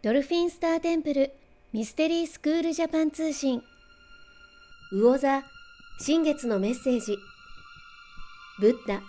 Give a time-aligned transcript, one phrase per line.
[0.00, 1.32] ドルフィンスターテンプル
[1.72, 3.64] ミステリースクールジャパン通信。
[4.92, 5.42] 魚座
[5.98, 7.16] 新月のメッセージ。
[8.60, 9.00] ブッダ。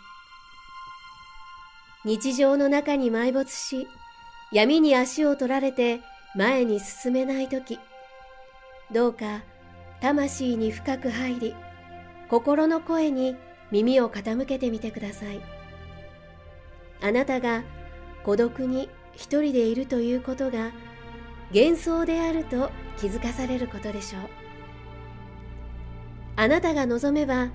[2.05, 3.87] 日常の中に埋没し
[4.51, 6.01] 闇に足を取られて
[6.35, 7.77] 前に進めないとき
[8.91, 9.43] どうか
[10.01, 11.55] 魂に深く入り
[12.31, 13.35] 心の声に
[13.69, 15.39] 耳を傾けてみてください。
[17.03, 17.63] あなたが
[18.23, 20.71] 孤独に一人でいるということが
[21.53, 24.21] 幻想であると気づかされることでしょう。
[26.35, 27.49] あなたが望めば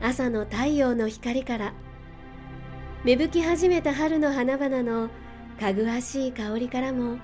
[0.00, 1.74] 朝の太陽の光から
[3.04, 5.10] 芽吹き始めた春の花々の
[5.58, 7.18] かぐわしい香りからも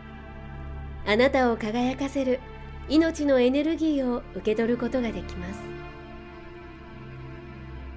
[1.07, 2.41] あなたを輝かせる
[2.89, 5.61] 命のエネルギーを受け取ることができます。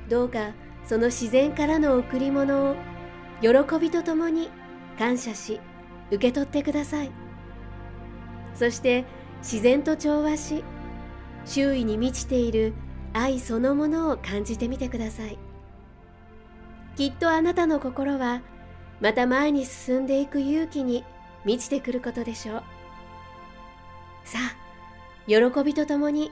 [0.08, 0.54] どうか
[0.86, 2.76] その自然からの贈り物を
[3.42, 4.50] 喜びとともに
[5.00, 5.62] 感謝し
[6.12, 7.12] 受け取ってください。
[8.54, 9.06] そして
[9.42, 10.66] 自然と調和し
[11.46, 12.74] 周囲に満ちている
[13.14, 15.40] 愛そのものを感じてみてください。
[16.98, 18.42] きっとあなたの心は
[19.00, 21.06] また前に進んでいく勇気に
[21.46, 22.64] 満ちてくることでしょう。
[24.26, 24.56] さあ
[25.26, 26.32] 喜びとともに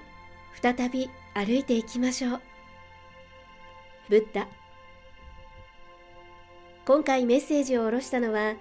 [0.62, 2.42] 再び歩いていきましょう。
[4.10, 4.48] ブッダ
[6.88, 8.56] 今回メッセージを下ろしたのは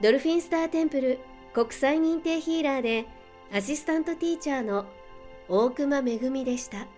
[0.00, 1.20] ドルフィンスターテンプル
[1.54, 3.06] 国際認定ヒーラーで
[3.54, 4.86] アシスタントティーチャーの
[5.48, 6.88] 大熊めぐみでした。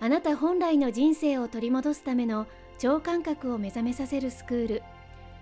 [0.00, 2.46] あなた本来の人生を取り戻すための
[2.78, 4.82] 超感覚を目覚めさせるスクール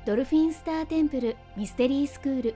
[0.04, 2.54] ドルフィンスターテンプルミステリースクール。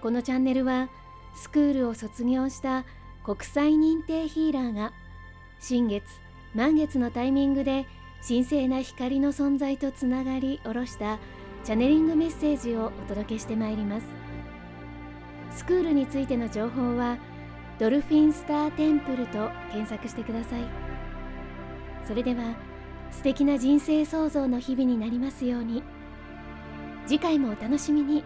[0.00, 0.90] このチャンネルは
[1.34, 2.84] スクールを卒業した
[3.24, 4.92] 国際認定ヒーラーが
[5.58, 6.04] 新月
[6.54, 7.84] 満月のタイミングで
[8.26, 11.18] 神聖な光の存在とつながり下ろした
[11.62, 14.06] チャネリングメッセージをお届けしてまいります。
[15.50, 17.18] スクールについての情報は
[17.78, 20.62] ドルフィンスターテンプルと検索してください。
[22.06, 22.54] それでは
[23.10, 25.82] 素敵な人生創造の日々になりますように。
[27.06, 28.24] 次回もお楽しみに。